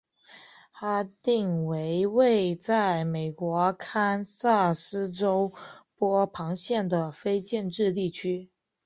[0.71, 5.51] 哈定为位在美国堪萨斯州
[5.95, 8.49] 波旁县的非建制地区。